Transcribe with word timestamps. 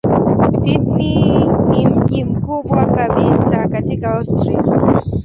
Sydney 0.51 0.77
ni 1.69 1.87
mji 1.87 2.23
mkubwa 2.25 2.85
kabisa 2.85 3.67
katika 3.67 4.11
Australia. 4.11 4.81